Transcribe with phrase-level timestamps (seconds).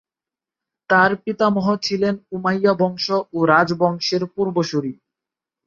[0.89, 4.93] তাঁর পিতামহ ছিলেন উমাইয়া বংশ ও রাজবংশের পূর্বসূরী।